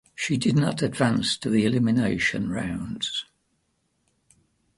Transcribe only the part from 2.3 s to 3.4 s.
rounds.